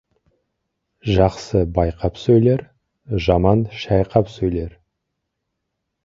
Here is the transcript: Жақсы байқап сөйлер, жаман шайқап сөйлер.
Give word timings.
Жақсы 1.17 1.59
байқап 1.75 2.15
сөйлер, 2.21 2.63
жаман 3.25 3.61
шайқап 3.81 4.31
сөйлер. 4.37 4.73